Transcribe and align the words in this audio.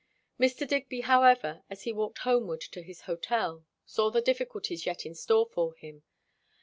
Mr. 0.39 0.67
Digby 0.67 1.01
however, 1.01 1.61
as 1.69 1.83
he 1.83 1.93
walked 1.93 2.17
homeward 2.17 2.59
to 2.61 2.81
his 2.81 3.01
hotel, 3.01 3.63
saw 3.85 4.09
the 4.09 4.19
difficulties 4.19 4.87
yet 4.87 5.05
in 5.05 5.13
store 5.13 5.45
for 5.53 5.75
him. 5.75 6.01